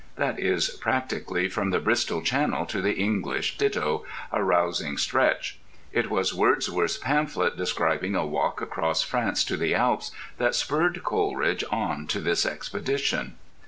[0.15, 5.59] That is practically from the Bristol Channel to the English ditto, a rousing stretch.
[5.91, 10.09] It was Wordsworth's pamphlet describing a walk across France to the Alps
[10.39, 13.35] that spurred Coleridge on to this expedition.